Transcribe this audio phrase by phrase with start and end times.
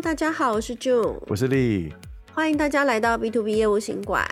[0.00, 1.92] 大家好，我是 June，我是丽，
[2.32, 4.24] 欢迎大家来到 B to B 业务行馆。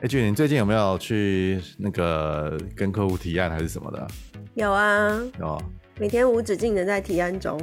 [0.00, 4.04] 哎，June，你最近有没有去那个跟客户提案还是什么的？
[4.54, 5.62] 有啊，有，
[6.00, 7.56] 每天无止境的在提案中。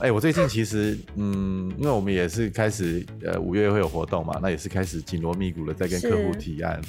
[0.00, 6.80] 哎、欸，我最近其实，嗯，因为我们也是开始，呃，五月会有活动嘛，那也是开始紧锣密鼓的在跟客户提案。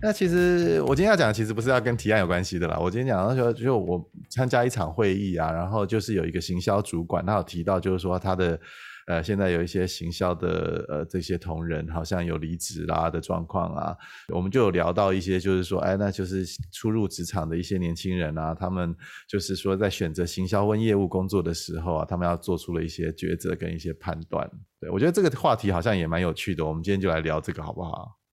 [0.00, 8.58] 那其实我今天要讲的其实不是要跟提案有关系的啦，我今天讲的时候就我参加一场会议啊，然后就是有一个行销主管，他有提到就是说他的
[9.06, 13.96] 呃现在有一些行销的呃这些同仁好像有离职啦的状况啊，
[14.34, 18.94] 我们就有聊到一些就是说哎那就是初入职场的一些年轻人啊，他们
[19.28, 24.50] 就是说在选择行销跟业务工作的时候啊，他们要做出了一些抉择跟一些判断。
[24.80, 28.23] 对，我觉得这个话题好像也蛮有趣的，我们今天就来聊这个好不好？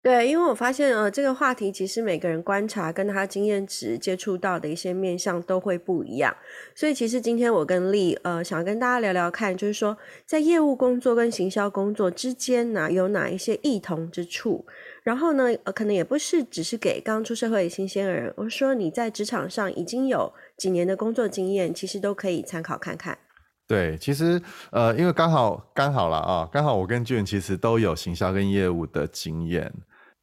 [0.00, 6.34] 对，因为我发现呃，这个话题其实每个人观察跟他经验值接触到的一些面向都会不一样，
[6.74, 14.64] 所以其实今天我跟丽呃想跟大家聊聊看，就是说在业务工作跟行销工作之间呢，有哪一些异同之处？
[15.02, 23.18] 然后呢，呃，可能也不是只是给刚出社会的新鲜人，我说你在职场上已经有几年的工作经验，其实都可以参考看看。
[23.66, 29.70] 对，其实呃，因为刚好刚好了啊，刚好我跟俊其实都有行销跟业务的经验。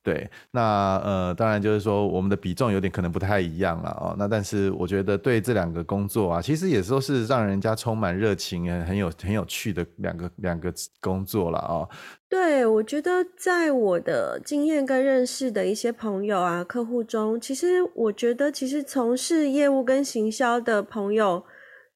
[0.06, 4.16] 对，那呃，当然就是说我们的比重有点可能不太一样了哦。
[4.20, 11.89] 那但是我觉得对这两个工作啊，其实也都是让人家充满热情、很有很有趣的两个两个工作了哦。
[12.30, 21.44] 对，我觉得在我的经验跟认识的一些朋友啊、客户中，其实我觉得其实从事业务跟行销的朋友，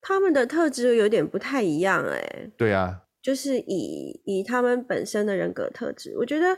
[0.02, 2.50] 他们的特质有点不太一样哎。
[2.58, 6.58] 对啊，就是以以他们本身的人格特质，我觉得。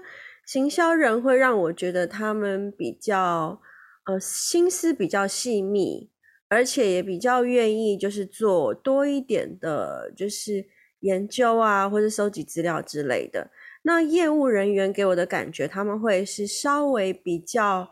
[0.52, 3.62] 行销人会让我觉得他们比较，
[4.04, 6.12] 呃，心思比较细密，
[6.50, 10.66] 而且也比较愿意就是做多一点的，就是
[11.00, 13.50] 研究啊，或者收集资料之类的。
[13.84, 17.90] 那业务人员给我的感觉，他们会是稍微比较，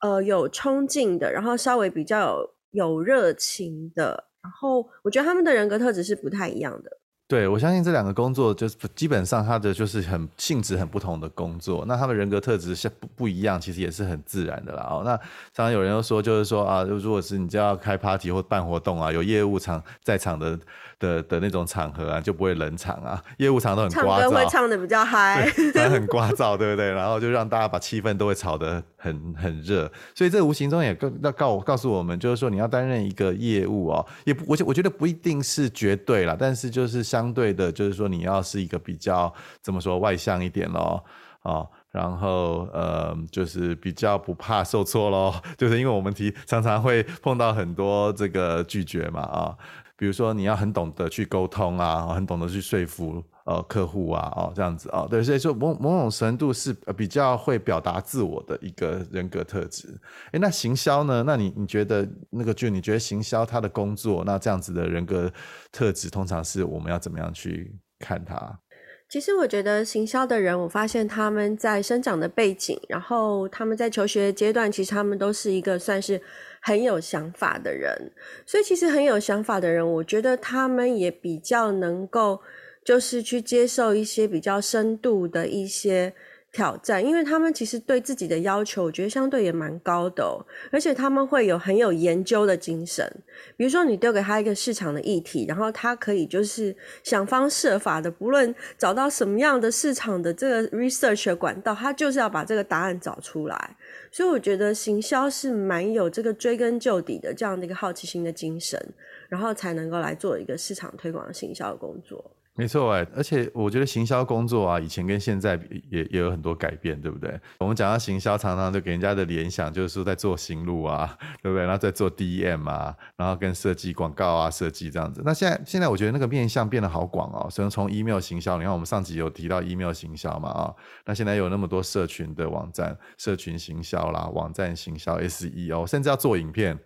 [0.00, 6.90] 呃，有冲劲的，然后稍微比较有有热情的，然后我觉得他们的人格特质是不太一样的。
[7.30, 14.84] 对，我相信这两个工作就是基本上他的就是很性质很不同的工作，那他们人格特质是不不一样，其实也是很自然的啦。
[14.90, 15.16] 哦，那
[15.54, 20.58] 常常有人又说，就是说啊，如果是你就要开 party 或办活动啊，有业务场在场的。
[21.00, 25.46] 的的那种场合啊，就不会冷场啊，业务场都很聒噪，唱歌会唱的比较 嗨，
[25.88, 26.92] 很聒噪，对不对？
[26.92, 41.04] 然后就让大家把气氛都会炒得很很热，所以这无形中也告要告告诉我们，就是说你要担任一个业务哦，也不我我觉得不一定是绝对啦，但是就是相对的，就是说你要是一个比较怎么说外向一点咯，
[41.42, 49.54] 哦，然后呃，就是比较不怕受挫咯， 就是因为我们提常常会碰到很多这个拒绝嘛，啊。
[49.96, 59.88] 比如说，你要很懂得去沟通啊，很懂得去说服呃客户啊，哦这样子啊，对，所以说某某种程度是比较会表达自我的一个人格特质。
[60.30, 61.24] 诶，那行销呢？
[61.26, 65.28] 那你你觉得那个就你觉得行销他的工作，那这样子的人格
[65.72, 68.60] 特质，通常是我们要怎么样去看他？
[69.08, 76.22] 其实我觉得行销的人，我发现他们在生长的背景，然后他们在求学阶段，其实他们都是一个算是
[76.62, 78.12] 很有想法的人。
[78.46, 82.40] 所以其实很有想法的人，我觉得他们也比较能够，
[82.84, 86.14] 就是去接受一些比较深度的一些。
[86.52, 90.42] 挑战，因为他们其实对自己的要求，我觉得相对也蛮高的哦，
[90.72, 93.08] 而且他们会有很有研究的精神。
[93.56, 96.74] 比如说，你丢给他一个市场的议题，然后他可以就是
[97.04, 103.76] 想方设法的，不论找到什么样的市场的这个 research 的管道，他就是要把这个答案找出来。
[104.10, 108.92] 所以我觉得行销是蛮有这个追根究底的这样的一个好奇心的精神，
[109.28, 112.28] 然后才能够来做一个市场推广行销的工作。
[112.60, 117.40] 没错哎，而且我觉得行销工作啊，以前跟现在也也有很多改变，对不对？
[117.58, 121.62] 我们讲到行销，常常就给人家的联想就是说在做行路啊， 对不对？
[121.64, 125.22] 然后在做 DM 啊，然后跟设计广告啊、设计这样子。
[125.24, 130.74] 那现在现在我觉得那个面向变得好广哦，所以从 email 行销，你看我们上集有提到 email 行销嘛啊，
[131.06, 136.78] 那现在有那么多社群的网站、社群行销啦、网站行销、SEO，甚至要做影片。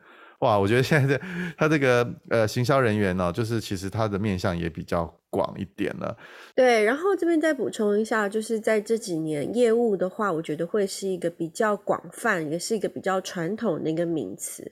[0.44, 1.18] 哇，我觉得现在
[1.56, 6.14] 他这个呃行销人员呢，就是其实他的面向也比较广一点了。
[6.54, 14.70] 对，然后这边再补充一下，就是在这几年业务的话，我觉得会是一个比较广泛，也是一个比较传统的一个名词。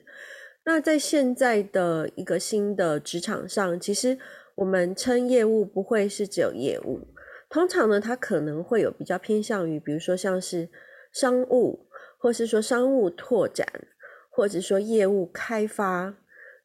[0.63, 4.19] 那在现在的一个新的职场上，其实
[4.53, 7.07] 我们称业务不会是只有业务，
[7.49, 10.69] 通常呢，它可能会有比较偏向于，比如说像是
[11.11, 11.87] 商务，
[12.19, 13.67] 或是说商务拓展。
[14.35, 16.15] 或者说业务开发，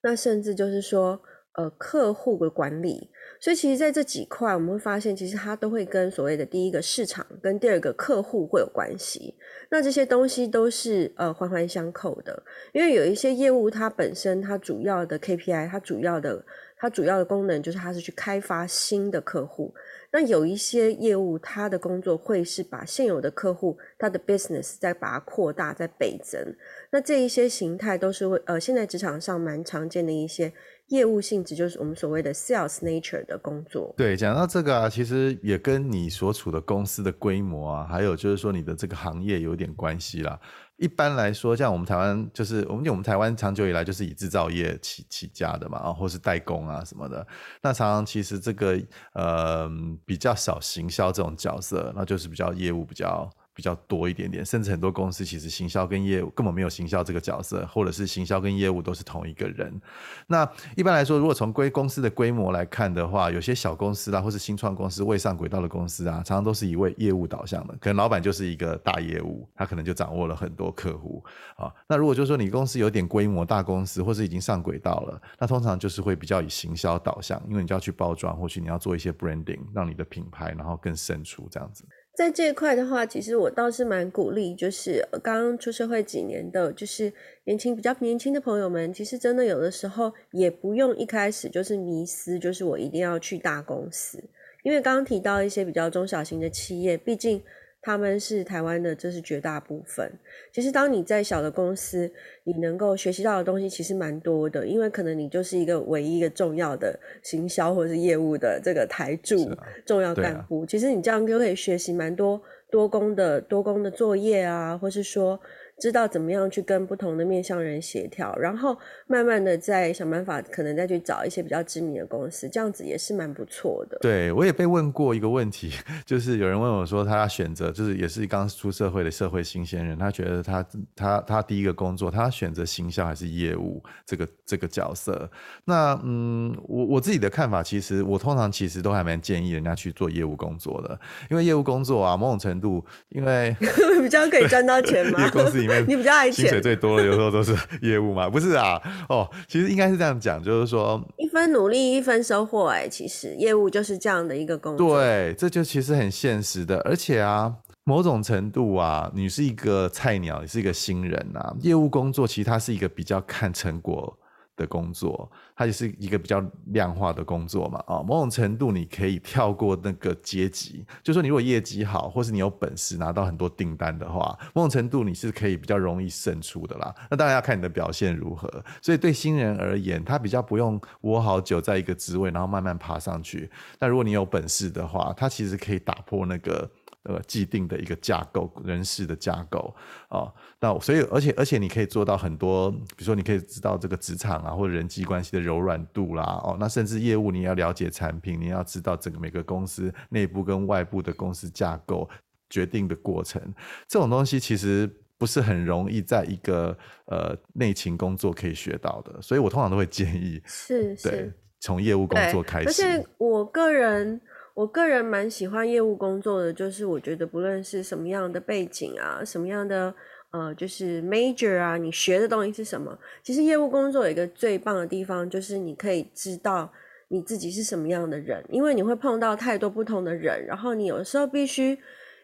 [0.03, 1.21] 那甚至就是说，
[1.53, 3.11] 呃，客户的管理，
[3.41, 9.35] 所以其实在这几块，我们会发现，其实它都会跟所谓的第一个市场跟第二个客户会有关系。
[9.71, 12.43] 那这些东西都是呃环环相扣的，
[12.73, 16.43] 因为有一些业务它本身它主要的 KPI，它主要的
[16.77, 19.75] 它主要的功能就是它是去开发新的客户。
[20.11, 26.57] 那有一些业务，他的工作会是把现有的客户，他的 business 再把它扩大、再倍增。
[26.91, 30.53] 那这一些形态都是为呃，现在职场上蛮常见的一些
[30.89, 33.95] 业务性质，就是我们所谓的 sales nature 的工作。
[33.97, 40.39] 对，讲到这个啊，其实也跟你所处的公司的规模啊，还有就是说你的这个行业有点关系啦。
[40.77, 47.27] 一般来说，像我们台湾，就是我们我们台湾长久以来就是以制造业起起家的嘛，啊，或是代工啊什么的。
[47.63, 48.81] 那常常其实这个
[49.13, 49.69] 呃
[50.07, 53.29] 比较少行销这种角色，那就是比较业务比较。
[53.59, 59.83] 比较多一点点，甚至很多公司其实行销跟业务根本没有行销这个角色，或者是行销跟业务都是同一个人。
[60.29, 71.21] 那一般来说，如果从规公司的规模来看的话，有些小公司啦，或是新创公司、未上轨道的公司啊，常常都是一位业务导向的，可能老板就是一个大业务，他可能就掌握了很多客户
[71.57, 71.75] 啊。
[71.89, 81.85] 那如果就是说你公司有点规模，大公司或是已经上轨道了，那通常就是会比较以行销导向，因为你就要去包装，或许你要做一些 branding，让你的品牌然后更胜出这样子。
[82.19, 87.13] 在这一块的话，其实我倒是蛮鼓励，就是刚刚出社会几年的，就是
[87.45, 94.21] 年轻比较年轻的朋友们，其实真的有的时候也不用一开始就是迷思，就是我一定要去大公司，
[94.65, 97.41] 因为刚刚提到一些比较中小型的企业，毕竟。
[97.81, 100.11] 他们是台湾的，这是绝大部分。
[100.53, 102.11] 其实，当你在小的公司，
[102.45, 109.51] 你能够学习到的东西其实蛮多的，因为可能你就是一个唯一一个重要的行销或者是业务的这个台柱、
[109.87, 110.67] 重要干部。
[110.67, 112.41] 其实你这样就可以学习蛮多
[112.71, 115.41] 多工的多工的作业啊，或是说。
[115.79, 118.77] 知道怎么样去跟不同的面向人协调，然后
[119.07, 123.99] 慢慢的再想办法，可能再去找一些比较知名的公司，这样子也是蛮不错的。
[124.01, 125.73] 对，我也被问过一个问题，
[126.05, 130.67] 就是有人问我说，他要选择，就是也是刚出社会的社会新鲜人，他觉得他
[130.97, 135.31] 他他第一个工作，他要选择行销还是业务这个这个角色？
[135.65, 140.99] 那嗯，我我自己的看法，其实我通常其实都还蛮建议人家去做业务工作的，
[141.31, 143.55] 因为业务工作啊，某种程度，因为
[144.03, 145.85] 比较可以赚到钱嘛， 公司里。
[145.89, 148.29] 你比较爱钱，薪水最多的有时候都是业务嘛？
[148.29, 152.69] 不是啊，哦，其实应该是这样讲，就是说一分努力一分收获。
[152.69, 154.99] 哎，其实业务就是这样的一个工作。
[154.99, 157.53] 对，这就其实很现实的，而且啊，
[157.85, 164.19] 某种程度啊，你是一个菜鸟，你是一个新人啊，业务工作其实它是一个比较看成果
[164.59, 176.95] 的工作，它也是一个比较量化的工作嘛，啊，某种程度你可以跳过那个阶级，就说你如果业绩好，或是你有本事拿到很多订单的话，某种程度你是可以比较容易胜出的啦。
[177.11, 178.49] 那当然要看你的表现如何。
[178.83, 183.49] 所以对新人而言，他比较不用窝好久在一个职位，然后慢慢爬上去。
[183.79, 186.69] 但如果你有本事的话，他其实可以打破那个。
[187.09, 189.75] 呃，既定的一个架构，人事的架构
[190.09, 202.07] 啊，那所以，而且，而且，你可以做到很多，比如说，你可以知道这个职场啊，或者人际关系的柔软度啦，哦，那甚至业务，你要了解产品，你要知道整个每个公司内部跟外部的公司架构
[202.51, 203.41] 决定的过程，
[203.87, 206.77] 这种东西其实不是很容易在一个
[207.07, 214.21] 呃内勤工作可以学到的，所以我通常都会建议是是对从业务工作开始，而且我个人。
[214.59, 219.95] 我个人蛮喜欢业务工作的，就是我觉得不论是什么样的背景啊，什么样的
[220.33, 226.73] 呃，就是 major 啊，你学的东西是什么，其实业务工作有一个最棒的地方，就是你可以知道
[227.07, 231.79] 你自己是什么样的人，因为你会碰到太多不同的人，然后你有时候必须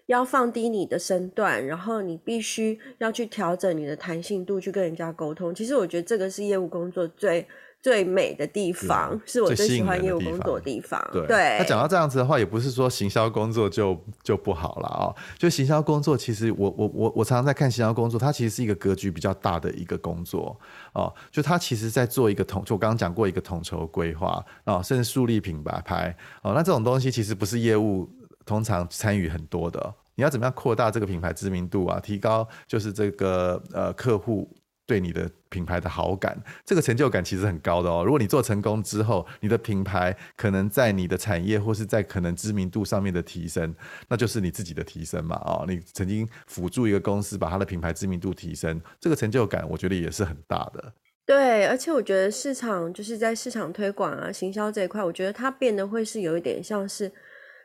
[0.07, 5.55] 要放低你的身段，然后你必须要去调整你的弹性度去跟人家沟通。
[5.55, 7.47] 其实我觉得这个是业务工作最。
[7.85, 10.99] 最美的地方是我最喜欢业务工作的地方。
[11.13, 15.15] 对，那讲到这样子的话，也不是说行销工作就就不好了哦。
[15.37, 20.59] 就行销工作，其实我我我我常常在看行销工作，它其实是一个格局比较大的一个工作
[20.95, 21.13] 哦。
[21.31, 26.55] 就它其实在做一个统，就我刚刚讲过一个统筹规划啊，甚至树立品牌牌哦。
[26.55, 28.09] 那这种东西其实不是业务
[28.47, 29.95] 通常参与很多的。
[30.15, 32.01] 你要怎么样扩大这个品牌知名度啊？
[32.01, 34.49] 提高就是这个呃客户。
[34.87, 38.03] 对你的品牌的好感，这个成就感其实很高的哦。
[38.05, 43.75] 如果你做成功之后，你的品牌可能在你的产业或是在可能知名度上面的提升，
[44.09, 45.37] 那就是你自己的提升嘛。
[45.47, 50.93] 哦，你曾经辅助一个公司把它的品牌知名度提升，这个成就感我觉得也是很大的。
[51.25, 57.11] 对，而且我觉得市场就是在市场推广啊、行销这一块，我觉得它变得会是有一点像是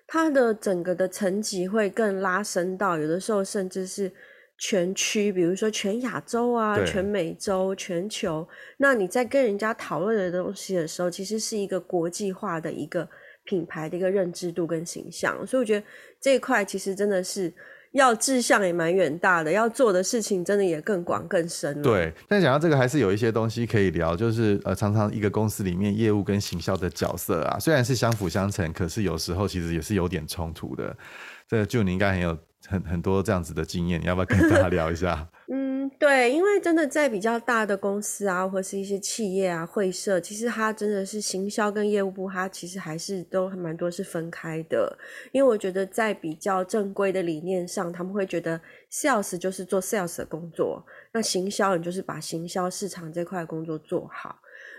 [0.07, 4.09] 它的整个的层级会更拉伸到，有的时候甚至是。
[4.59, 8.47] 全区，比如说全亚洲啊，全美洲、全球，
[8.77, 13.07] 那你在跟人家讨论的东西的时候，其实是一个国际化的一个
[13.45, 15.45] 品牌的一个认知度跟形象。
[15.47, 15.85] 所以我觉得
[16.19, 17.53] 这一块其实真的是。
[17.93, 21.81] 要志向也蛮远大的，要做的事情真的也更广更深了。
[21.81, 30.95] 对，但讲到这个，还是有一些东西可以聊，就是呃，常常一个公司里面业务跟行销的角色啊，虽然是相辅相成，可是有时候其实也是有点冲突的。
[31.47, 32.37] 这就你应该很有
[32.67, 35.27] 很很多这样子的经验，你要不要跟大家聊一下？
[35.51, 44.95] 嗯，对，因为真的在比较大的公司啊，或是一些企业啊、会社，其实它真的是行销跟业务部，它其实还是都蛮多是分开的。
[45.31, 48.61] 因为我觉得在比较正规的理念上，他们会觉得
[48.91, 54.35] sales 就是做 sales 的工作，那行销你就是把行销市场这块工作做好。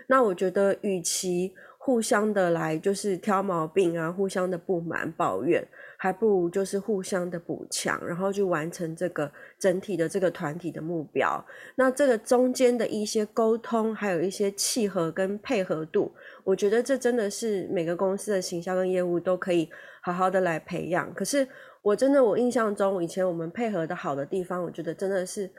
[0.07, 11.43] 那我觉得与其互相的来就是挑毛病啊，互相的不满抱怨，还不如就是互相的补强，然后去完成这个整体的这个团体的目标。
[11.73, 16.11] 那这个中间的一些沟通，还有一些契合跟配合度，
[16.43, 19.67] 我觉得这真的是每个公司的行销跟业务都可以
[20.03, 21.11] 好好的来培养。
[21.15, 21.47] 可是
[21.81, 25.49] 我真的我印象中，以前我们配合的好的地方，我觉得真的是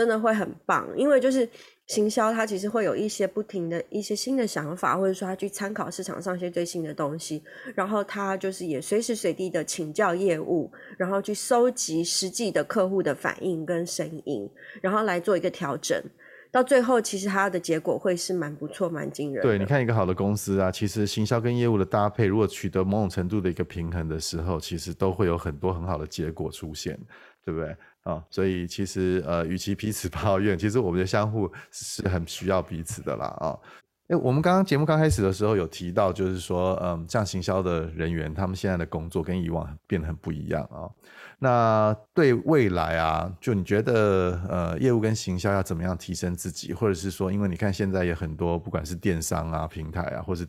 [0.00, 1.46] 真的会很棒，因为就是。
[1.86, 7.42] 行销它其实会有一些不停的一些新的想法，或者说他去参考市场上一些最新的东西，
[7.74, 14.48] 然后他就是也随时随地的请教业务，然后去收集实际的客户的反应跟声音，
[14.80, 16.00] 然后来做一个调整。
[16.52, 19.42] 到最后，其实它的结果会是蛮不错、蛮惊人。
[19.42, 26.96] 对，你看一个好的公司啊，其实行销跟业务的搭配，如果取得某种程度的一个平衡的时候，其实都会有很多很好的结果出现，
[27.44, 27.76] 对不对？
[28.02, 33.58] 啊、所以其实呃，与其彼此 抱怨，其实我们的相互是很需要彼此的啦啊。
[34.08, 40.90] 哎、我们刚刚节目刚开始的时候有提到，就是说，嗯，像行销的人员，他们现在的工作跟以往变得很不一样啊、
[41.38, 50.44] 那对未来啊，就你觉得呃，业务跟行销要怎么样提升自己，或者是说，因为你看现在也很多，不管是电商啊、平台啊，或是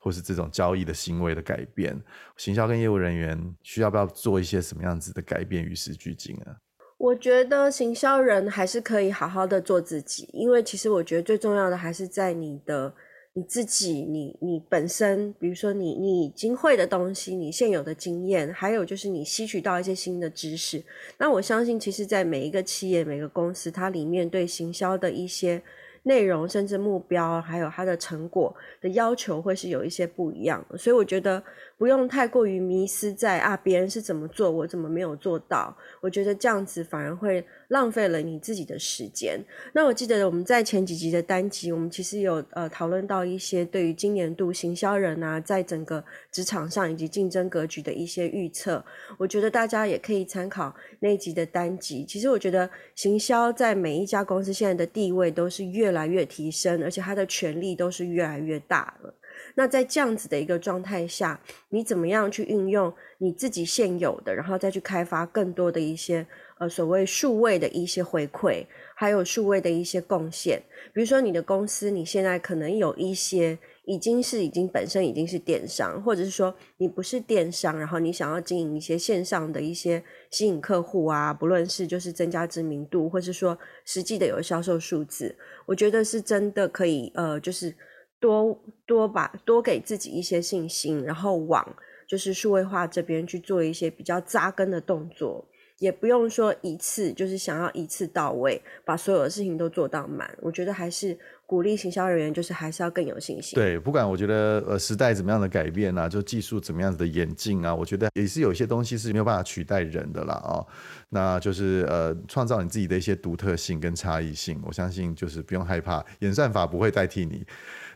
[0.00, 2.00] 或是这种交易的行为的改变，
[2.38, 6.56] 行销跟业务人员需要不要做一些什么样子的改变，与时俱进啊？
[7.02, 12.94] 我觉得行销人还是可以好好的做自己，因为其实我觉得最重要的还是在你的
[13.32, 20.80] 你自己，你你本身，比如说你你已经会的东西，你现有的经验，还有就是你吸取到一些新的知识。
[21.18, 25.60] 那我相信，其实，在每一个企业、每个公司，它里面对行销的一些
[26.04, 30.76] 内容，甚至目标，还有它的成果的要求，会是有一些不一样的。
[30.76, 31.42] 所以我觉得。
[31.78, 35.76] 不用太过于迷失在啊，别人是怎么做，我怎么没有做到？
[36.00, 39.42] 我觉得这样子反而会浪费了你自己的时间。
[39.72, 48.84] 那我记得我们在前几集的单集，我们其实有呃讨论到一些对于今年度行销人啊，在整个职场上以及竞争格局的一些预测。
[49.18, 52.04] 我觉得大家也可以参考那一集的单集。
[52.04, 59.14] 其实我觉得行销在每一家公司现在的地位都是越来越提升，而且它的权力都是越来越大了。
[59.54, 66.26] 那在这样子的一个状态下，你怎么样去运用你自己现有的，然后再去开发更多的一些
[66.62, 68.64] 呃所谓数位的一些回馈，
[68.94, 70.62] 还有数位的一些贡献。
[70.94, 80.00] 比如说你的公司，你现在可能有一些已经是已经本身已经是电商，或者是说你不是电商，然后你想要经营一些线上的一些
[80.30, 85.34] 吸引客户啊，不论是就是增加知名度，或是说实际的有销售数字，
[85.66, 87.74] 我觉得是真的可以呃就是。
[88.22, 91.74] 多多把多给自己一些信心，然后往
[92.06, 95.44] 就是数位化这边去做一些比较扎根的动作，
[95.78, 100.30] 也不用说一次就是想要一次到位，把所有的事情都做到满。
[100.40, 103.54] 我觉得还是鼓励行销人员，就是还是要更有信心。
[103.56, 110.66] 对，不管我觉得呃时代怎么样的改变啊，就技术怎么样子的演进啊，我觉得也是有一些东西是没有办法取代人的啦啊、哦。
[111.08, 117.44] 那就是呃创造你自己的一些独特性跟差异性，我相信就是不用害怕，演算法不会代替你。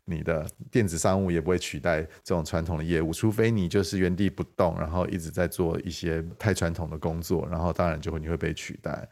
[0.08, 9.08] 你的电子商务也不会取代这种传统的业务，除非你就是原地不动，然后一直在做一些太传统的工作，然后当然就会你会被取代。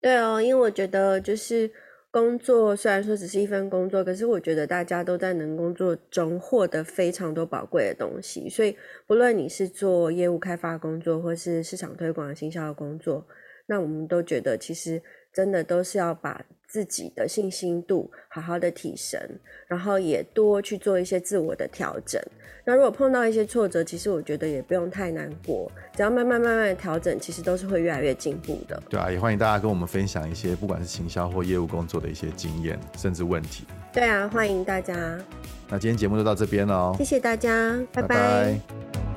[0.00, 1.70] 对哦，因为我觉得就是
[2.10, 13.24] 工作虽然说只是一份工作，可是我觉得大家都在能工作中获得非常多宝贵的东西，所以不论你是做业务开发工作，或是市场推广、行销的工作，
[13.66, 15.00] 那我们都觉得其实
[15.32, 16.40] 真的都是要把。
[16.72, 19.20] 自己的信心度好好的提升，
[19.66, 22.18] 然后也多去做一些自我的调整。
[22.64, 28.82] 那如果碰到一些挫折，其实我觉得也不用太难过，只要慢慢慢慢的调整，其实都是会越来越进步的。
[28.88, 33.66] 对啊，也欢迎大家跟我们分享一些不管是行销或业务工作的一些经验，甚至问题。
[33.92, 34.94] 对啊，欢迎大家。
[35.68, 38.08] 那今天节目就到这边喽，谢谢大家，拜拜。
[38.08, 39.11] 拜拜。